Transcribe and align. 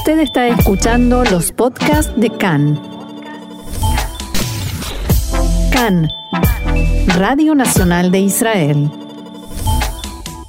Usted 0.00 0.20
está 0.20 0.48
escuchando 0.48 1.24
los 1.24 1.52
podcasts 1.52 2.10
de 2.18 2.30
CAN. 2.30 2.80
CAN, 5.70 6.08
Radio 7.18 7.54
Nacional 7.54 8.10
de 8.10 8.20
Israel. 8.20 8.90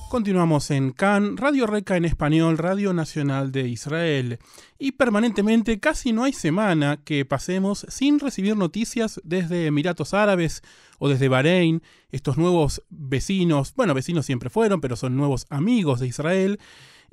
Continuamos 0.08 0.72
en 0.72 0.92
CAN, 0.92 1.36
Radio 1.36 1.68
Reca 1.68 1.98
en 1.98 2.06
español, 2.06 2.58
Radio 2.58 2.94
Nacional 2.94 3.52
de 3.52 3.68
Israel. 3.68 4.40
Y 4.80 4.94
permanentemente, 4.94 5.82
casi 5.82 6.14
no 6.14 6.24
hay 6.24 6.32
semana 6.32 7.02
que 7.04 7.26
pasemos 7.26 7.86
sin 7.90 8.22
recibir 8.22 8.56
noticias 8.56 9.20
desde 9.26 9.66
Emiratos 9.66 10.14
Árabes 10.14 10.64
o 10.98 11.10
desde 11.10 11.28
Bahrein, 11.28 11.84
estos 12.12 12.38
nuevos 12.38 12.84
vecinos, 12.90 13.74
bueno, 13.76 13.94
vecinos 13.94 14.26
siempre 14.26 14.50
fueron, 14.50 14.80
pero 14.80 14.96
son 14.96 15.18
nuevos 15.18 15.46
amigos 15.50 16.00
de 16.00 16.08
Israel. 16.08 16.58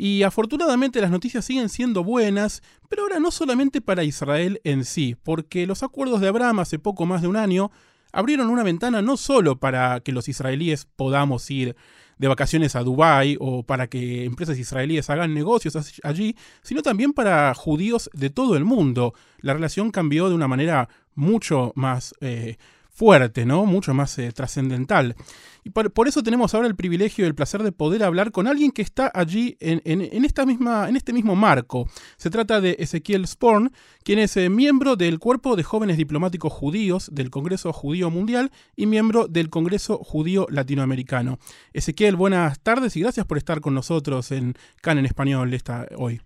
Y 0.00 0.22
afortunadamente 0.22 1.00
las 1.00 1.10
noticias 1.10 1.44
siguen 1.44 1.68
siendo 1.68 2.04
buenas, 2.04 2.62
pero 2.88 3.02
ahora 3.02 3.18
no 3.18 3.32
solamente 3.32 3.80
para 3.80 4.04
Israel 4.04 4.60
en 4.62 4.84
sí, 4.84 5.16
porque 5.24 5.66
los 5.66 5.82
acuerdos 5.82 6.20
de 6.20 6.28
Abraham 6.28 6.60
hace 6.60 6.78
poco 6.78 7.04
más 7.04 7.20
de 7.20 7.26
un 7.26 7.36
año 7.36 7.72
abrieron 8.12 8.48
una 8.48 8.62
ventana 8.62 9.02
no 9.02 9.16
solo 9.16 9.58
para 9.58 9.98
que 9.98 10.12
los 10.12 10.28
israelíes 10.28 10.86
podamos 10.86 11.50
ir 11.50 11.74
de 12.16 12.28
vacaciones 12.28 12.76
a 12.76 12.84
Dubái 12.84 13.36
o 13.40 13.64
para 13.64 13.88
que 13.88 14.24
empresas 14.24 14.56
israelíes 14.56 15.10
hagan 15.10 15.34
negocios 15.34 15.76
allí, 16.04 16.36
sino 16.62 16.82
también 16.82 17.12
para 17.12 17.52
judíos 17.54 18.08
de 18.12 18.30
todo 18.30 18.56
el 18.56 18.64
mundo. 18.64 19.14
La 19.40 19.52
relación 19.52 19.90
cambió 19.90 20.28
de 20.28 20.36
una 20.36 20.46
manera 20.46 20.88
mucho 21.16 21.72
más 21.74 22.14
eh, 22.20 22.56
fuerte, 22.98 23.46
¿no? 23.46 23.64
Mucho 23.64 23.94
más 23.94 24.18
eh, 24.18 24.32
trascendental. 24.32 25.14
Y 25.62 25.70
por, 25.70 26.08
eso 26.08 26.22
tenemos 26.22 26.54
ahora 26.54 26.66
el 26.66 26.74
privilegio 26.74 27.24
y 27.24 27.28
el 27.28 27.34
placer 27.34 27.62
de 27.62 27.70
poder 27.70 28.02
hablar 28.02 28.32
con 28.32 28.48
alguien 28.48 28.72
que 28.72 28.82
está 28.82 29.10
allí 29.14 29.56
en, 29.60 30.24
esta 30.24 30.44
misma, 30.44 30.88
en 30.88 30.96
este 30.96 31.12
mismo 31.12 31.36
marco. 31.36 31.86
Se 32.16 32.28
trata 32.28 32.60
de 32.60 32.74
Ezequiel 32.80 33.26
Sporn, 33.26 33.70
quien 34.02 34.18
es 34.18 34.36
eh, 34.36 34.48
miembro 34.48 34.96
del 34.96 35.20
Cuerpo 35.20 35.54
de 35.54 35.62
Jóvenes 35.62 35.96
Diplomáticos 35.96 36.52
Judíos 36.52 37.14
del 37.14 37.30
Congreso 37.30 37.72
Judío 37.72 38.10
Mundial 38.10 38.50
y 38.74 38.86
miembro 38.86 39.28
del 39.28 39.48
Congreso 39.48 39.98
Judío 39.98 40.46
Latinoamericano. 40.50 41.38
Ezequiel, 41.72 42.16
buenas 42.16 42.60
tardes 42.60 42.96
y 42.96 43.00
gracias 43.00 43.26
por 43.26 43.38
estar 43.38 43.60
con 43.60 43.74
nosotros 43.74 44.32
en 44.32 44.54
CAN 44.82 44.98
en 44.98 45.06
Español 45.06 45.54
esta, 45.54 45.86
hoy. 45.96 46.20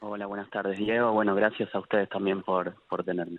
Hola, 0.00 0.24
buenas 0.26 0.48
tardes, 0.48 0.78
Diego. 0.78 1.12
Bueno, 1.12 1.34
gracias 1.34 1.74
a 1.74 1.80
ustedes 1.80 2.08
también 2.08 2.42
por, 2.42 2.74
por 2.88 3.04
tenerme. 3.04 3.38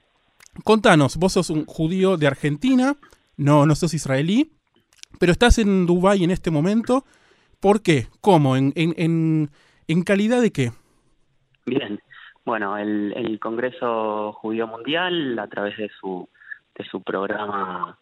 Contanos, 0.63 1.17
vos 1.17 1.33
sos 1.33 1.49
un 1.49 1.65
judío 1.65 2.15
de 2.15 2.27
Argentina, 2.27 2.95
no, 3.37 3.65
no 3.65 3.75
sos 3.75 3.93
israelí, 3.93 4.51
pero 5.19 5.31
estás 5.31 5.57
en 5.57 5.85
Dubái 5.87 6.23
en 6.23 6.31
este 6.31 6.51
momento. 6.51 7.05
¿Por 7.59 7.81
qué? 7.81 8.07
¿Cómo? 8.21 8.55
¿En, 8.55 8.71
en, 8.75 9.49
en, 9.87 10.03
calidad 10.03 10.41
de 10.41 10.51
qué? 10.51 10.71
Bien, 11.65 11.99
bueno, 12.45 12.77
el, 12.77 13.13
el, 13.15 13.39
Congreso 13.39 14.33
Judío 14.33 14.67
Mundial, 14.67 15.39
a 15.39 15.47
través 15.47 15.77
de 15.77 15.89
su, 15.99 16.29
de 16.75 16.85
su 16.85 17.01
programa, 17.01 17.97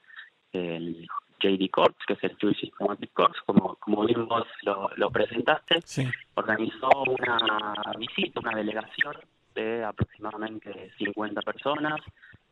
el 0.52 1.08
JD 1.40 1.70
Corps, 1.72 1.96
que 2.06 2.14
es 2.14 2.24
el 2.24 2.38
Jewish 2.38 2.62
Diplomatic 2.62 3.14
Corps, 3.14 3.40
como, 3.46 3.76
como 3.76 4.06
bien 4.06 4.28
vos 4.28 4.46
lo, 4.64 4.90
lo 4.98 5.10
presentaste, 5.10 5.80
organizó 6.34 6.90
una 7.08 7.94
visita, 7.98 8.40
una 8.42 8.56
delegación 8.58 9.16
de 9.56 9.84
aproximadamente 9.84 10.92
50 10.98 11.42
personas 11.42 12.00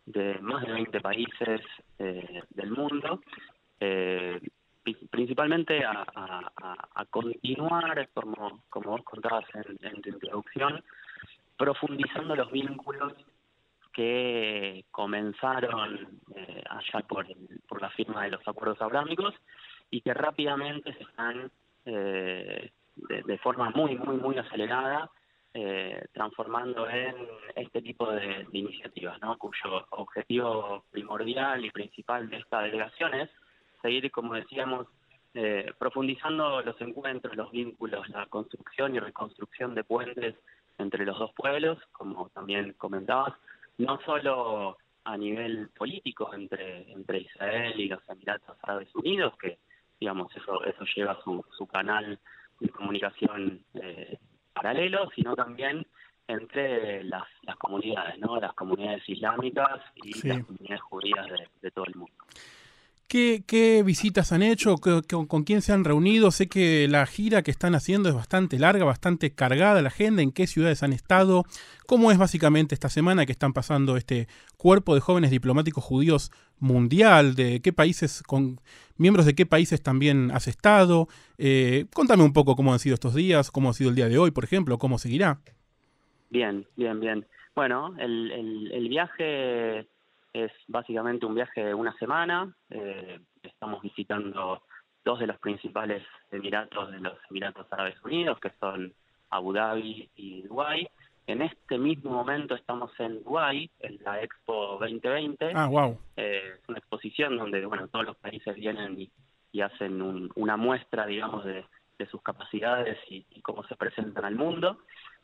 de 0.09 0.39
más 0.39 0.65
de 0.65 0.73
20 0.73 1.01
países 1.01 1.61
eh, 1.99 2.41
del 2.49 2.71
mundo, 2.71 3.21
eh, 3.79 4.39
principalmente 5.11 5.83
a, 5.85 7.05
continuar, 7.11 8.09
como, 8.13 8.63
como 8.69 8.91
vos 8.91 9.03
contabas 9.03 9.45
en, 9.53 10.01
tu 10.01 10.09
introducción, 10.09 10.83
profundizando 11.57 12.35
los 12.35 12.51
vínculos 12.51 13.13
que 13.93 14.85
comenzaron 14.89 16.19
eh, 16.35 16.63
allá 16.69 17.05
por, 17.07 17.27
por 17.67 17.81
la 17.81 17.89
firma 17.91 18.23
de 18.23 18.31
los 18.31 18.47
acuerdos 18.47 18.81
abrámicos 18.81 19.35
y 19.91 20.01
que 20.01 20.13
rápidamente 20.13 20.93
se 20.93 21.03
están 21.03 21.51
de, 21.85 22.71
de, 23.25 23.37
forma 23.39 23.69
muy, 23.71 23.95
muy, 23.95 24.17
muy 24.17 24.37
acelerada 24.37 25.09
eh, 25.53 26.05
transformando 26.13 26.87
en 26.87 27.15
este 27.55 27.81
tipo 27.81 28.11
de, 28.11 28.45
iniciativas, 28.51 29.19
¿no? 29.21 29.37
cuyo 29.37 29.85
objetivo 29.89 30.85
primordial 30.91 31.65
y 31.65 31.71
principal 31.71 32.29
de 32.29 32.37
esta 32.37 32.61
delegación 32.61 33.15
es 33.15 33.29
seguir, 33.81 34.11
como 34.11 34.35
decíamos, 34.35 34.87
eh, 35.33 35.71
profundizando 35.77 36.61
los 36.61 36.79
encuentros, 36.81 37.35
los 37.35 37.51
vínculos, 37.51 38.07
la 38.09 38.27
construcción 38.27 38.95
y 38.95 38.99
reconstrucción 38.99 39.73
de 39.73 39.83
puentes 39.83 40.35
entre 40.77 41.05
los 41.05 41.17
dos 41.17 41.31
pueblos, 41.33 41.79
como 41.91 42.29
también 42.29 42.73
comentabas, 42.73 43.33
no 43.77 43.99
solo 44.01 44.77
a 45.03 45.17
nivel 45.17 45.69
político 45.69 46.31
entre, 46.33 47.21
Israel 47.21 47.79
y 47.79 47.87
los 47.87 48.07
Emiratos 48.07 48.57
Árabes 48.61 48.93
Unidos, 48.95 49.33
que 49.41 49.57
digamos 49.99 50.35
eso, 50.35 50.63
eso 50.63 50.85
lleva 50.95 51.19
su, 51.23 51.43
su 51.57 51.65
canal 51.65 52.19
de 52.59 52.69
comunicación 52.69 53.63
eh, 53.73 54.17
paralelo, 54.61 55.09
sino 55.15 55.35
también 55.35 55.85
entre 56.27 57.03
las, 57.05 57.23
las 57.43 57.55
comunidades, 57.55 58.19
¿no? 58.19 58.39
Las 58.39 58.53
comunidades 58.53 59.07
islámicas 59.07 59.81
y 59.95 60.27
las 60.27 60.43
comunidades 60.45 60.81
judías 60.81 61.25
de, 61.61 61.71
todo 61.71 61.85
el 61.85 61.95
mundo. 61.95 62.13
¿Qué, 63.09 63.43
¿Qué, 63.47 63.81
visitas 63.83 64.31
han 64.31 64.43
hecho? 64.43 64.75
¿Con 64.77 65.43
quién 65.43 65.63
se 65.63 65.73
han 65.73 65.83
reunido? 65.83 66.29
Sé 66.29 66.47
que 66.47 66.87
la 66.87 67.07
gira 67.07 67.41
que 67.41 67.49
están 67.49 67.73
haciendo 67.73 68.07
es 68.07 68.13
bastante 68.13 68.59
larga, 68.59 68.85
bastante 68.85 69.33
cargada 69.33 69.81
la 69.81 69.87
agenda. 69.87 70.21
¿En 70.21 70.31
qué 70.31 70.45
ciudades 70.45 70.83
han 70.83 70.93
estado? 70.93 71.43
¿Cómo 71.87 72.11
es 72.11 72.19
básicamente 72.19 72.75
esta 72.75 72.87
semana 72.87 73.25
que 73.25 73.31
están 73.31 73.51
pasando 73.51 73.97
este 73.97 74.27
cuerpo 74.57 74.93
de 74.93 75.01
jóvenes 75.01 75.31
diplomáticos 75.31 75.83
judíos 75.83 76.31
mundial? 76.59 77.33
¿De 77.33 77.61
qué 77.61 77.73
países, 77.73 78.21
con 78.21 78.61
miembros 78.97 79.25
de 79.25 79.33
qué 79.33 79.47
países 79.47 79.81
también 79.81 80.29
has 80.29 80.47
estado? 80.47 81.07
Eh, 81.39 81.87
contame 81.95 82.21
un 82.21 82.31
poco 82.31 82.55
cómo 82.55 82.73
han 82.73 82.79
sido 82.79 82.93
estos 82.93 83.15
días, 83.15 83.49
cómo 83.49 83.71
ha 83.71 83.73
sido 83.73 83.89
el 83.89 83.95
día 83.95 84.07
de 84.07 84.19
hoy, 84.19 84.29
por 84.29 84.43
ejemplo, 84.43 84.77
cómo 84.77 84.99
seguirá. 84.99 85.39
Bien, 86.29 86.67
bien, 86.75 86.99
bien. 86.99 87.25
Bueno, 87.55 87.95
el, 87.97 88.87
viaje 88.87 89.87
es 90.33 90.51
básicamente 90.67 91.25
un 91.25 91.35
viaje 91.35 91.63
de 91.63 91.73
una 91.73 91.93
semana. 91.97 92.53
Eh, 92.69 93.19
estamos 93.41 93.81
visitando 93.81 94.63
dos 95.03 95.19
de 95.19 95.27
los 95.27 95.39
principales 95.39 96.03
emiratos 96.31 96.91
de 96.91 96.99
los 96.99 97.13
Emiratos 97.29 97.67
Árabes 97.71 97.95
Unidos, 98.03 98.39
que 98.39 98.51
son 98.59 98.93
Abu 99.29 99.53
Dhabi 99.53 100.09
y 100.15 100.41
Dubái. 100.43 100.87
En 101.27 101.41
este 101.41 101.77
mismo 101.77 102.11
momento 102.11 102.55
estamos 102.55 102.91
en 102.99 103.23
Dubái, 103.23 103.69
en 103.79 103.99
la 104.03 104.21
Expo 104.21 104.77
2020. 104.79 105.51
Ah, 105.55 105.67
wow. 105.67 105.97
Eh, 106.15 106.55
es 106.59 106.69
una 106.69 106.79
exposición 106.79 107.37
donde, 107.37 107.65
bueno, 107.65 107.87
todos 107.87 108.05
los 108.05 108.17
países 108.17 108.55
vienen 108.55 108.99
y, 108.99 109.11
hacen 109.61 110.29
una 110.35 110.57
muestra, 110.57 111.05
digamos, 111.05 111.43
de, 111.43 111.65
sus 112.09 112.21
capacidades 112.21 112.97
y, 113.09 113.25
cómo 113.41 113.63
se 113.65 113.75
presentan 113.75 114.23
al 114.25 114.35
mundo. 114.35 114.79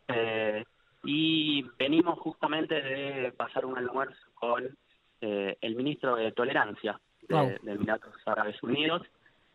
Eh, 0.07 0.63
y 1.05 1.63
venimos 1.77 2.19
justamente 2.19 2.81
de 2.81 3.31
pasar 3.31 3.65
un 3.65 3.77
almuerzo 3.77 4.27
con 4.33 4.75
eh, 5.25 5.57
el 5.61 5.75
ministro 5.75 6.15
de 6.15 6.31
Tolerancia 6.31 6.99
de, 7.27 7.59
Emiratos 7.65 8.13
Árabes 8.25 8.61
Unidos, 8.61 9.01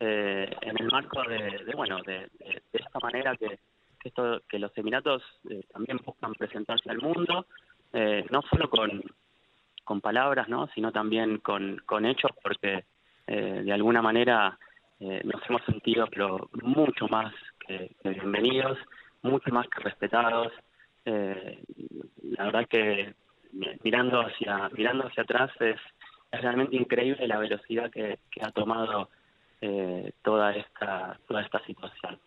en 0.01 0.77
el 0.79 0.89
marco 0.91 1.23
de, 1.29 1.73
bueno, 1.77 1.99
de, 2.03 2.31
esta 2.73 2.99
manera 3.01 3.37
que 3.37 3.59
que, 4.01 4.09
esto, 4.09 4.43
que 4.49 4.59
los 4.59 4.77
Emiratos 4.77 5.23
eh, 5.49 5.63
también 5.73 6.01
buscan 6.05 6.33
presentarse 6.35 6.91
al 6.91 7.01
mundo, 7.01 7.47
eh, 7.93 8.25
no 8.31 8.43
solo 8.43 8.69
con, 8.69 9.03
con 9.85 10.01
palabras, 10.01 10.49
¿no? 10.49 10.69
sino 10.75 10.91
también 10.91 11.39
con, 11.39 11.81
con 11.87 12.07
hechos, 12.07 12.33
porque 12.43 12.85
eh, 13.27 13.63
de 13.65 13.73
alguna 13.73 14.03
manera 14.03 14.59
nos 15.01 15.41
hemos 15.49 15.65
sentido 15.65 16.07
pero 16.09 16.51
mucho 16.63 17.09
más 17.09 17.33
que, 17.67 17.91
bienvenidos, 18.05 18.77
mucho 19.23 19.51
más 19.51 19.67
que 19.69 19.81
respetados. 19.81 20.53
la 21.07 22.45
verdad 22.45 22.69
que 22.69 23.15
mirando 23.83 24.21
hacia 24.21 24.69
mirando 24.71 25.07
hacia 25.07 25.23
atrás 25.23 25.51
es, 25.61 25.81
es 26.31 26.41
realmente 26.41 26.77
increíble 26.77 27.27
la 27.27 27.39
velocidad 27.39 27.91
que, 27.91 28.19
ha 28.41 28.51
tomado 28.51 29.09
toda 30.23 30.55
esta 30.55 31.19
toda 31.27 31.43
esta 31.43 31.61
situación. 31.65 32.19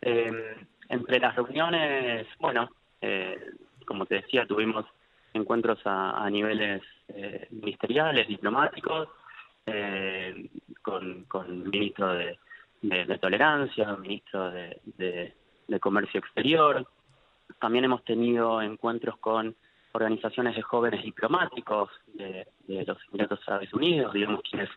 Entre 0.00 1.20
las 1.20 1.36
reuniones, 1.36 2.26
bueno, 2.38 2.70
eh, 3.00 3.38
como 3.86 4.06
te 4.06 4.16
decía, 4.16 4.46
tuvimos 4.46 4.86
encuentros 5.34 5.78
a, 5.84 6.28
niveles 6.30 6.82
eh, 7.08 7.46
ministeriales, 7.50 8.26
diplomáticos, 8.26 9.08
eh, 9.66 10.48
con, 10.82 11.24
con 11.24 11.68
ministro 11.68 12.12
de, 12.14 12.38
Tolerancia, 13.20 13.96
ministro 13.96 14.50
de, 14.50 15.34
Comercio 15.80 16.20
Exterior. 16.20 16.86
También 17.60 17.84
hemos 17.84 18.04
tenido 18.04 18.62
encuentros 18.62 19.18
con 19.18 19.54
organizaciones 19.92 20.56
de 20.56 20.62
jóvenes 20.62 21.02
diplomáticos 21.02 21.90
de, 22.14 22.46
los 22.66 22.98
Emiratos 23.10 23.40
Árabes 23.46 23.72
Unidos, 23.72 24.12
digamos, 24.12 24.42
quienes 24.48 24.68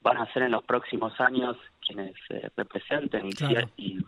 van 0.00 0.18
a 0.18 0.32
ser 0.32 0.44
en 0.44 0.52
los 0.52 0.64
próximos 0.64 1.18
años 1.20 1.56
quienes 1.80 2.14
representen 2.56 3.30
y, 3.76 3.98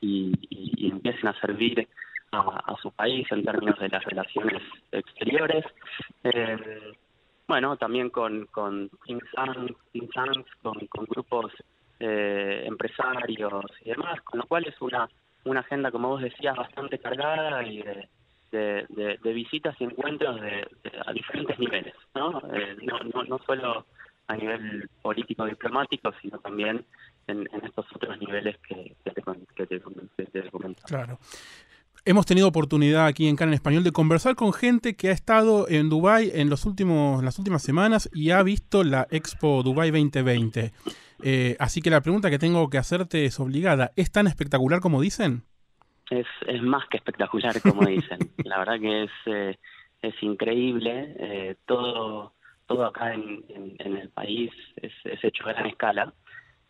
y, 0.00 0.90
empiecen 0.90 1.28
a 1.28 1.40
servir 1.40 1.88
a, 2.32 2.76
su 2.80 2.90
país 2.92 3.26
en 3.30 3.44
términos 3.44 3.78
de 3.78 3.88
las 3.88 4.04
relaciones 4.04 4.62
exteriores. 4.90 5.64
Eh, 6.24 6.92
bueno, 7.46 7.76
también 7.76 8.10
con, 8.10 8.46
con 8.46 8.90
think 9.06 9.22
tanks, 9.34 10.50
con, 10.62 10.86
con 10.86 11.04
grupos 11.06 11.52
eh, 12.00 12.64
empresarios 12.66 13.64
y 13.84 13.90
demás, 13.90 14.20
con 14.22 14.40
lo 14.40 14.46
cual 14.46 14.66
es 14.66 14.80
una, 14.80 15.08
una 15.44 15.60
agenda, 15.60 15.90
como 15.90 16.08
vos 16.08 16.22
decías, 16.22 16.56
bastante 16.56 16.98
cargada 16.98 17.62
y 17.62 17.82
de, 17.82 18.08
de, 18.52 19.32
visitas 19.34 19.74
y 19.80 19.84
encuentros 19.84 20.40
de, 20.40 20.66
a 21.04 21.12
diferentes 21.12 21.58
niveles, 21.58 21.94
¿no? 22.14 22.40
Eh, 22.52 22.76
no, 22.82 23.22
no, 23.24 23.38
solo 23.46 23.86
a 24.28 24.36
nivel 24.36 24.88
político 25.00 25.44
diplomático, 25.46 26.12
sino 26.20 26.38
también 26.38 26.84
en, 27.26 27.48
estos 27.64 27.86
otros 27.94 28.18
niveles 28.20 28.56
que, 28.68 28.94
que, 29.04 29.10
te, 29.10 29.22
que 29.56 29.66
te, 29.66 30.50
Claro. 30.86 31.18
Hemos 32.04 32.26
tenido 32.26 32.48
oportunidad 32.48 33.06
aquí 33.06 33.28
en 33.28 33.36
Canal 33.36 33.54
Español 33.54 33.84
de 33.84 33.92
conversar 33.92 34.34
con 34.34 34.52
gente 34.52 34.96
que 34.96 35.10
ha 35.10 35.12
estado 35.12 35.68
en 35.68 35.88
Dubai 35.88 36.32
en 36.34 36.50
los 36.50 36.64
últimos, 36.66 37.22
las 37.22 37.38
últimas 37.38 37.62
semanas 37.62 38.10
y 38.12 38.30
ha 38.30 38.42
visto 38.42 38.82
la 38.82 39.06
Expo 39.10 39.62
Dubai 39.62 39.92
2020. 39.92 40.72
Eh, 41.22 41.56
así 41.60 41.80
que 41.80 41.90
la 41.90 42.00
pregunta 42.00 42.28
que 42.28 42.40
tengo 42.40 42.68
que 42.70 42.78
hacerte 42.78 43.24
es 43.24 43.38
obligada. 43.38 43.92
¿Es 43.94 44.10
tan 44.10 44.26
espectacular 44.26 44.80
como 44.80 45.00
dicen? 45.00 45.44
Es, 46.20 46.26
es 46.46 46.62
más 46.62 46.86
que 46.88 46.98
espectacular 46.98 47.60
como 47.62 47.86
dicen. 47.86 48.18
la 48.44 48.58
verdad 48.58 48.80
que 48.80 49.04
es, 49.04 49.10
eh, 49.26 49.58
es 50.02 50.22
increíble. 50.22 51.14
Eh, 51.18 51.56
todo, 51.66 52.32
todo 52.66 52.86
acá 52.86 53.14
en, 53.14 53.44
en, 53.78 53.96
el 53.96 54.08
país 54.10 54.50
es, 54.76 54.92
es 55.04 55.24
hecho 55.24 55.44
a 55.44 55.52
gran 55.52 55.66
escala 55.66 56.12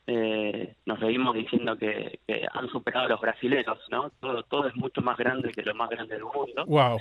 eh, 0.06 0.74
nos 0.84 0.98
seguimos 0.98 1.34
diciendo 1.34 1.76
que, 1.76 2.18
han 2.52 2.68
superado 2.70 3.06
a 3.06 3.10
los 3.10 3.20
brasileños, 3.20 3.78
¿no? 3.88 4.10
Todo, 4.20 4.42
todo 4.42 4.66
es 4.66 4.74
mucho 4.74 5.00
más 5.00 5.16
grande 5.16 5.52
que 5.52 5.62
lo 5.62 5.74
más 5.76 5.90
grande 5.90 6.14
del 6.14 6.24
mundo. 6.24 6.64
Wow. 6.66 6.98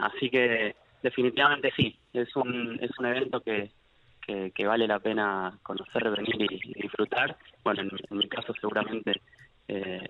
Así 0.00 0.30
que 0.30 0.74
definitivamente 1.02 1.70
sí, 1.76 1.98
es 2.14 2.34
un, 2.34 2.78
es 2.80 2.90
un 2.98 3.06
evento 3.06 3.40
que, 3.40 3.70
que, 4.54 4.66
vale 4.66 4.86
la 4.86 4.98
pena 4.98 5.58
conocer, 5.62 6.10
venir 6.10 6.50
y, 6.50 6.74
disfrutar. 6.82 7.36
Bueno, 7.64 7.82
en, 7.82 8.18
mi 8.18 8.28
caso 8.28 8.52
seguramente 8.60 9.20
eh, 9.68 10.07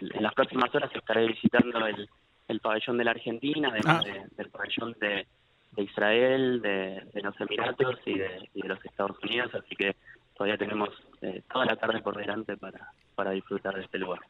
en, 0.00 0.22
las 0.22 0.34
próximas 0.34 0.74
horas 0.74 0.90
estaré 0.94 1.26
visitando 1.26 1.86
el, 1.86 2.08
el 2.48 2.60
pabellón 2.60 2.98
de 2.98 3.04
la 3.04 3.12
Argentina, 3.12 3.68
además 3.70 4.04
ah. 4.06 4.26
del 4.36 4.50
pabellón 4.50 4.94
de, 5.00 5.26
de 5.72 5.82
Israel, 5.82 6.60
de, 6.62 7.02
de 7.12 7.22
los 7.22 7.40
Emiratos 7.40 7.96
y 8.06 8.18
de, 8.18 8.48
y 8.54 8.62
de 8.62 8.68
los 8.68 8.84
Estados 8.84 9.16
Unidos, 9.22 9.52
así 9.54 9.74
que 9.76 9.96
todavía 10.36 10.58
tenemos 10.58 10.90
eh, 11.22 11.42
toda 11.52 11.64
la 11.64 11.76
tarde 11.76 12.00
por 12.00 12.16
delante 12.16 12.56
para, 12.56 12.92
para 13.14 13.30
disfrutar 13.32 13.74
de 13.74 13.82
este 13.82 13.98
lugar. 13.98 14.20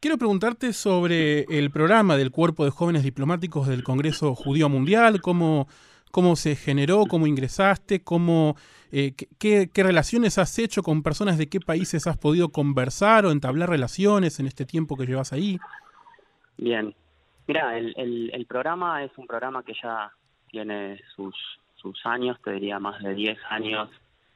Quiero 0.00 0.18
preguntarte 0.18 0.72
sobre 0.72 1.42
el 1.42 1.70
programa 1.70 2.16
del 2.16 2.32
Cuerpo 2.32 2.64
de 2.64 2.72
Jóvenes 2.72 3.04
Diplomáticos 3.04 3.68
del 3.68 3.84
Congreso 3.84 4.34
Judío 4.34 4.68
Mundial, 4.68 5.20
cómo, 5.20 5.68
cómo 6.12 6.36
se 6.36 6.54
generó, 6.54 7.06
cómo 7.06 7.26
ingresaste, 7.26 8.04
cómo, 8.04 8.54
eh, 8.92 9.14
qué, 9.40 9.68
qué, 9.72 9.82
relaciones 9.82 10.38
has 10.38 10.56
hecho 10.60 10.84
con 10.84 11.02
personas 11.02 11.38
de 11.38 11.48
qué 11.48 11.58
países 11.58 12.06
has 12.06 12.18
podido 12.18 12.50
conversar 12.50 13.26
o 13.26 13.32
entablar 13.32 13.68
relaciones 13.68 14.38
en 14.38 14.46
este 14.46 14.64
tiempo 14.64 14.96
que 14.96 15.06
llevas 15.06 15.32
ahí. 15.32 15.58
Bien, 16.56 16.94
mira, 17.48 17.76
el, 17.76 18.30
el, 18.32 18.46
programa 18.46 19.02
es 19.02 19.10
un 19.16 19.26
programa 19.26 19.64
que 19.64 19.72
ya 19.82 20.12
tiene 20.48 21.00
sus, 21.16 21.34
sus 21.74 21.98
años, 22.06 22.38
te 22.44 22.52
diría 22.52 22.78
más 22.78 23.02
de 23.02 23.14
10 23.14 23.38
años 23.50 23.90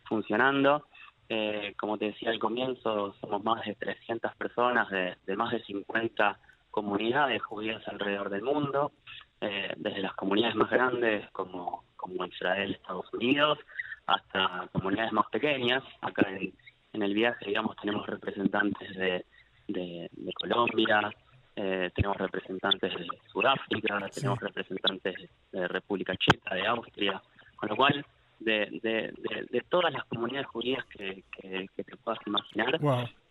funcionando. 0.04 0.86
Eh, 1.28 1.74
como 1.78 1.98
te 1.98 2.06
decía 2.06 2.30
al 2.30 2.38
comienzo, 2.38 3.14
somos 3.20 3.42
más 3.44 3.64
de 3.64 3.74
300 3.74 4.34
personas 4.36 4.88
de, 4.90 5.36
más 5.36 5.52
de 5.52 5.62
50 5.64 6.38
comunidades 6.70 7.42
judías 7.42 7.86
alrededor 7.88 8.30
del 8.30 8.42
mundo, 8.42 8.92
eh, 9.40 9.72
desde 9.76 10.00
las 10.00 10.14
comunidades 10.14 10.56
más 10.56 10.70
grandes 10.70 11.28
como, 11.30 11.84
como 11.96 12.24
Israel, 12.26 12.72
Estados 12.74 13.12
Unidos, 13.12 13.58
hasta 14.06 14.68
comunidades 14.72 15.12
más 15.12 15.26
pequeñas. 15.30 15.82
Acá 16.00 16.26
en, 16.30 17.02
el 17.02 17.12
viaje, 17.12 17.44
digamos, 17.46 17.76
tenemos 17.76 18.06
representantes 18.06 18.96
de, 18.96 19.24
de, 19.68 20.08
Colombia, 20.40 21.10
eh, 21.54 21.90
tenemos 21.94 22.16
representantes 22.16 22.94
de 22.94 23.06
Sudáfrica, 23.30 24.08
tenemos 24.14 24.40
representantes 24.40 25.14
de 25.52 25.68
República 25.68 26.14
Checa, 26.16 26.54
de 26.54 26.66
Austria, 26.66 27.20
con 27.56 27.68
lo 27.68 27.76
cual 27.76 28.04
de, 28.38 28.80
de, 28.82 29.12
de, 29.50 29.60
todas 29.68 29.92
las 29.92 30.04
comunidades 30.04 30.46
judías 30.46 30.84
que, 30.86 31.24
que, 31.32 31.84
te 31.84 31.96
puedas 31.96 32.20
imaginar, 32.26 32.78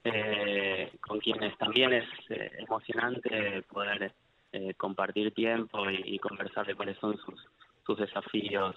eh, 0.04 0.92
con 1.02 1.20
quienes 1.20 1.58
también 1.58 1.94
es 1.94 2.06
eh, 2.30 2.52
emocionante 2.60 3.64
poder 3.64 4.12
eh, 4.56 4.74
compartir 4.76 5.34
tiempo 5.34 5.90
y, 5.90 6.18
conversar 6.20 6.66
de 6.66 6.76
cuáles 6.76 6.98
son 7.00 7.18
sus, 7.18 7.46
sus 7.86 7.98
desafíos 7.98 8.74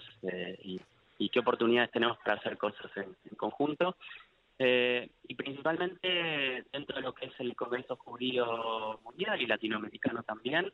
y, 0.61 0.77
y, 1.17 1.29
qué 1.29 1.39
oportunidades 1.39 1.91
tenemos 1.91 2.17
para 2.17 2.35
hacer 2.35 2.57
cosas 2.57 2.91
en, 2.97 3.15
conjunto. 3.37 3.95
y 4.59 5.35
principalmente 5.35 6.65
dentro 6.73 6.97
de 6.97 7.01
lo 7.01 7.13
que 7.13 7.27
es 7.27 7.39
el 7.39 7.55
Congreso 7.55 7.95
Judío 7.95 8.99
Mundial 9.05 9.41
y 9.41 9.45
Latinoamericano 9.45 10.21
también, 10.23 10.69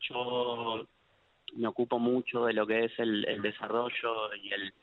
yo 0.00 0.84
me 1.54 1.68
ocupo 1.68 2.00
mucho 2.00 2.46
de 2.46 2.52
lo 2.52 2.66
que 2.66 2.86
es 2.86 2.98
el, 2.98 3.40
desarrollo 3.42 4.34
y 4.34 4.52
el 4.52 4.74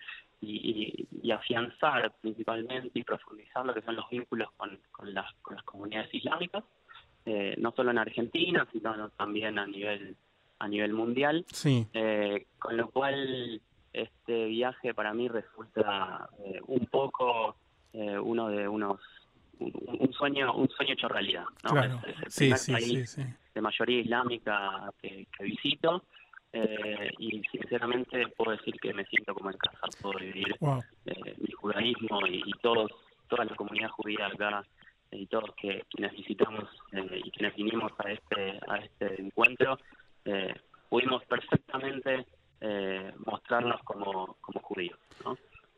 y, 0.41 1.31
afianzar 1.31 2.13
principalmente 2.21 2.97
y 2.97 3.03
profundizar 3.03 3.65
lo 3.65 3.73
que 3.73 3.81
son 3.81 3.95
los 3.95 4.09
vínculos 4.09 4.49
con, 4.57 4.79
con, 4.91 5.13
las, 5.13 5.33
con 5.41 5.55
las 5.55 5.63
comunidades 5.65 6.13
islámicas, 6.13 6.63
eh, 7.25 7.55
no 7.57 7.71
solo 7.71 7.91
en 7.91 7.97
Argentina, 7.97 8.67
sino 8.71 9.09
también 9.09 9.59
a 9.59 9.67
nivel 9.67 10.15
a 10.59 10.67
nivel 10.67 10.93
mundial. 10.93 11.45
Sí. 11.51 11.87
Eh, 11.93 12.45
con 12.59 12.77
lo 12.77 12.89
cual 12.89 13.59
este 13.93 14.45
viaje 14.45 14.93
para 14.93 15.13
mí 15.13 15.27
resulta 15.27 16.29
eh, 16.45 16.59
un 16.67 16.85
poco 16.85 17.55
uno 17.93 18.47
de 18.47 18.69
unos 18.69 19.01
un, 19.59 20.13
sueño 20.13 20.53
un 20.55 20.69
sueño 20.69 20.93
hecho 20.93 21.09
realidad. 21.09 21.43
Claro. 21.61 21.99
Es, 22.07 22.41
el 22.41 22.57
sí, 22.57 22.71
país 22.71 23.17
de 23.53 23.61
mayoría 23.61 23.99
islámica 23.99 24.93
que, 25.01 25.27
que 25.37 25.43
visito 25.43 26.03
eh, 26.53 27.11
y 27.17 27.41
sinceramente 27.49 28.27
puedo 28.35 28.51
decir 28.51 28.75
que 28.81 28.93
me 28.93 29.05
siento 29.05 29.33
como 29.33 29.51
en 29.51 29.57
casa, 29.57 29.87
puedo 30.01 30.19
vivir 30.19 30.53
eh, 31.05 31.35
mi 31.37 31.51
judaísmo 31.51 32.27
y, 32.27 32.51
todos, 32.61 32.91
toda 33.29 33.45
la 33.45 33.55
comunidad 33.55 33.89
judía 33.89 34.27
acá 34.27 34.65
y 35.11 35.25
todos 35.27 35.51
que 35.55 35.83
quienes 35.89 36.13
visitamos 36.13 36.69
eh, 36.93 37.21
y 37.23 37.31
quienes 37.31 37.55
vinimos 37.55 37.91
a 37.97 38.11
este 38.11 38.59
a 38.67 38.77
este 38.77 39.21
encuentro 39.21 39.77
pudimos 40.89 41.23
perfectamente 41.25 42.25
mostrarnos 43.25 43.81
como, 43.83 44.37
como 44.39 44.59
judíos. 44.61 44.97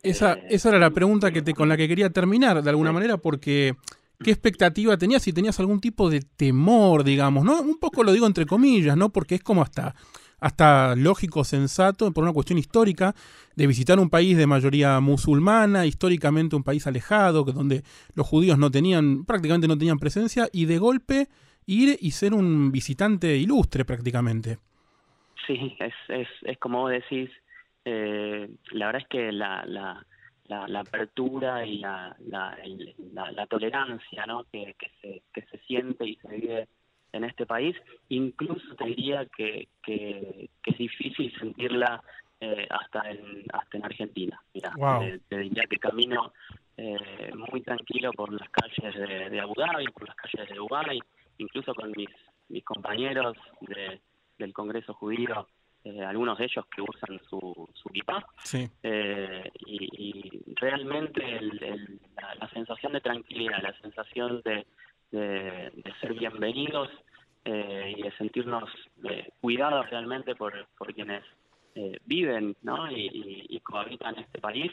Esa, 0.02 0.34
esa 0.34 0.70
era 0.70 0.80
la 0.80 0.92
pregunta 0.92 1.32
que 1.32 1.42
te, 1.42 1.54
con 1.54 1.70
la 1.70 1.78
que 1.78 1.88
quería 1.88 2.10
terminar, 2.10 2.62
de 2.62 2.70
alguna 2.70 2.92
manera, 2.92 3.18
porque 3.18 3.76
¿qué 4.22 4.32
expectativa 4.32 4.98
tenías? 4.98 5.24
Si 5.24 5.32
tenías 5.32 5.60
algún 5.62 5.80
tipo 5.80 6.10
de 6.10 6.22
temor, 6.22 7.06
digamos, 7.06 7.46
¿no? 7.46 7.62
Un 7.62 7.80
poco 7.80 8.04
lo 8.04 8.12
digo 8.12 8.28
entre 8.28 8.46
comillas, 8.46 8.98
¿no? 8.98 9.10
Porque 9.10 9.36
es 9.36 9.44
como 9.44 9.62
hasta 9.62 9.96
hasta 10.44 10.94
lógico, 10.98 11.46
sensato, 11.46 12.12
por 12.12 12.26
una 12.26 12.34
cuestión 12.34 12.60
histórica, 12.60 13.14
de 13.56 13.66
visitar 13.66 13.98
un 13.98 14.10
país 14.10 14.36
de 14.36 14.46
mayoría 14.46 15.00
musulmana, 15.00 15.86
históricamente 15.86 16.58
un 16.58 16.64
país 16.64 16.86
alejado, 16.86 17.46
donde 17.46 17.84
los 18.14 18.28
judíos 18.28 18.58
no 18.58 18.70
tenían, 18.70 19.24
prácticamente 19.24 19.70
no 19.70 19.78
tenían 19.78 20.00
presencia, 20.00 20.50
y 20.52 20.66
de 20.66 20.80
golpe 20.80 21.28
ir 21.66 21.98
y 22.02 22.12
ser 22.12 22.34
un 22.34 22.74
visitante 22.74 23.38
ilustre 23.38 23.86
prácticamente. 23.86 24.58
Sí, 25.48 25.78
es, 25.80 25.94
es, 26.10 26.28
es 26.42 26.58
como 26.58 26.82
vos 26.82 26.92
decís, 26.92 27.30
eh, 27.86 28.50
la 28.74 28.88
verdad 28.88 29.02
es 29.04 29.08
que 29.08 29.32
la, 29.32 29.64
la, 29.66 30.06
la, 30.68 30.80
apertura 30.82 31.66
y 31.66 31.78
la, 31.78 32.18
la, 32.28 32.58
la, 33.32 33.48
tolerancia 33.48 34.26
¿no? 34.26 34.44
que, 34.52 34.76
que, 34.78 34.92
se, 35.02 35.22
que 35.34 35.42
se 35.50 35.58
siente 35.66 36.06
y 36.06 36.18
se 36.18 36.28
vive 36.28 36.68
en 37.14 37.24
este 37.24 37.46
país. 37.46 37.76
Incluso 38.10 38.76
te 38.76 38.86
diría 38.86 39.26
que, 39.38 39.70
que, 39.82 40.50
es 40.66 40.78
difícil 40.78 41.34
sentirla 41.40 42.04
eh, 42.42 42.68
hasta 42.70 43.10
en 43.10 43.46
hasta 43.54 43.78
en 43.78 43.86
Argentina. 43.86 44.42
Mira, 44.54 44.74
te, 45.30 45.38
diría 45.38 45.64
que 45.70 45.78
camino 45.78 46.34
eh, 46.76 47.32
muy 47.50 47.62
tranquilo 47.62 48.12
por 48.12 48.34
las 48.34 48.50
calles 48.50 48.96
de, 48.96 49.30
de, 49.30 49.40
Abu 49.40 49.54
Dhabi, 49.56 49.86
por 49.88 50.08
las 50.08 50.16
calles 50.18 50.50
de 50.50 50.56
Dubái, 50.56 51.00
incluso 51.38 51.74
con 51.74 51.92
mis 51.96 52.10
mis 52.50 52.64
compañeros 52.64 53.38
de, 53.62 54.02
del 54.38 54.54
Congreso 54.54 54.94
Judío, 54.94 55.48
eh, 55.84 56.04
algunos 56.04 56.38
de 56.38 56.46
ellos 56.46 56.66
que 56.74 56.82
usan 56.82 57.20
su, 57.30 57.70
su 57.74 57.90
kippah, 57.90 58.26
y, 59.66 60.44
realmente 60.56 61.42
la, 61.42 62.50
sensación 62.54 62.94
de 62.94 63.02
tranquilidad, 63.02 63.62
la 63.62 63.74
sensación 63.82 64.42
de, 64.44 64.66
de, 65.14 65.94
ser 66.02 66.14
bienvenidos 66.16 66.90
eh, 67.46 67.94
y 67.96 68.02
de 68.02 68.12
sentirnos 68.18 68.68
eh, 69.04 69.30
cuidados 69.40 69.88
realmente 69.92 70.36
por, 70.36 70.68
por 70.76 70.94
quienes 70.94 71.24
eh, 71.76 72.00
viven 72.06 72.56
¿no? 72.64 72.92
y, 72.92 73.46
y, 73.48 73.60
cohabitan 73.60 74.18
este 74.18 74.40
país 74.40 74.72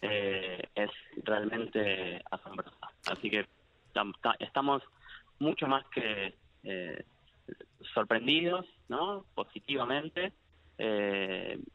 es 0.00 0.90
realmente 1.24 2.22
asombrosa. 2.30 2.88
Así 3.10 3.28
que 3.30 3.46
estamos 4.38 4.82
mucho 5.40 5.66
más 5.66 5.84
que 5.86 6.34
sorprendidos, 7.92 8.64
¿no? 8.88 9.24
Positivamente. 9.34 10.32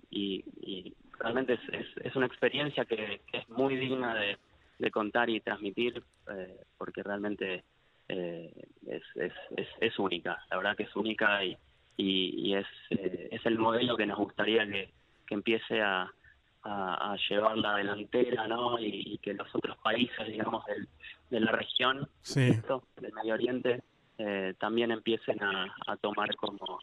Y, 0.10 0.94
realmente 1.20 1.54
es, 1.54 1.86
es, 2.02 2.16
una 2.16 2.28
experiencia 2.28 2.86
que, 2.86 3.22
es 3.34 3.50
muy 3.50 3.76
digna 3.76 4.16
de, 4.16 4.92
contar 4.92 5.30
y 5.30 5.42
transmitir 5.42 6.02
porque 6.78 7.04
realmente 7.04 7.66
eh, 8.10 8.52
es, 8.88 9.04
es, 9.16 9.68
es, 9.80 10.00
única, 10.00 10.44
la 10.50 10.58
verdad 10.58 10.76
que 10.76 10.84
es 10.84 10.96
única 10.96 11.44
y, 11.44 11.58
y, 11.98 12.56
es, 12.56 12.68
es 12.90 13.46
el 13.46 13.58
modelo 13.58 13.96
que 13.96 14.06
nos 14.06 14.18
gustaría 14.18 14.66
que, 14.68 14.92
que 15.26 15.34
empiece 15.36 15.82
a, 15.82 16.12
a, 16.64 17.16
llevar 17.30 17.58
la 17.58 17.76
delantera 17.76 18.48
¿no? 18.48 18.80
Y, 18.80 19.18
que 19.22 19.34
los 19.34 19.54
otros 19.54 19.78
países, 19.78 20.28
digamos, 20.28 20.64
de 21.30 21.40
la 21.40 21.52
región, 21.52 22.10
del 22.36 23.14
Medio 23.14 23.34
Oriente, 23.34 23.84
también 24.60 24.92
empiecen 24.92 25.42
a, 25.44 25.74
a 25.88 25.98
tomar 25.98 26.36
como 26.36 26.80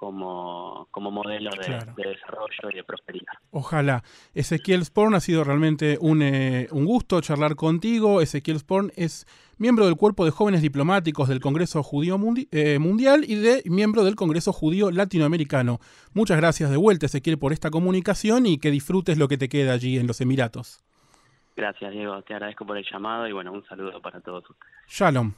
como, 0.00 0.88
como 0.92 1.10
modelo 1.10 1.50
de, 1.50 2.08
desarrollo 2.08 2.70
y 2.72 2.76
de 2.76 2.84
prosperidad. 2.84 3.34
Ojalá. 3.50 4.02
Ezequiel 4.32 4.80
Sporn 4.80 5.14
ha 5.14 5.20
sido 5.20 5.44
realmente 5.44 5.98
un, 6.00 6.22
eh, 6.22 6.68
un 6.70 6.86
gusto 6.86 7.20
charlar 7.20 7.54
contigo. 7.54 8.22
Ezequiel 8.22 8.60
Sporn 8.60 8.92
es 8.96 9.26
miembro 9.58 9.84
del 9.84 9.96
Cuerpo 9.96 10.24
de 10.24 10.30
Jóvenes 10.30 10.62
Diplomáticos 10.62 11.28
del 11.28 11.40
Congreso 11.40 11.82
Judío 11.82 12.18
eh, 12.50 12.78
Mundial 12.78 13.24
y 13.28 13.34
de 13.34 13.62
miembro 13.66 14.02
del 14.02 14.16
Congreso 14.16 14.54
Judío 14.54 14.90
Latinoamericano. 14.90 15.80
Muchas 16.14 16.38
gracias 16.38 16.70
de 16.70 16.78
vuelta, 16.78 17.04
Ezequiel, 17.04 17.38
por 17.38 17.52
esta 17.52 17.68
comunicación 17.68 18.46
y 18.46 18.56
que 18.56 18.70
disfrutes 18.70 19.18
lo 19.18 19.28
que 19.28 19.36
te 19.36 19.50
queda 19.50 19.74
allí 19.74 19.98
en 19.98 20.06
los 20.06 20.22
Emiratos. 20.22 20.82
Gracias, 21.56 21.92
Diego. 21.92 22.22
Te 22.22 22.32
agradezco 22.32 22.64
por 22.64 22.78
el 22.78 22.86
llamado 22.90 23.28
y 23.28 23.32
bueno, 23.32 23.52
un 23.52 23.62
saludo 23.66 24.00
para 24.00 24.18
todos 24.22 24.44
Shalom. 24.88 25.34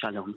Shalom. 0.00 0.36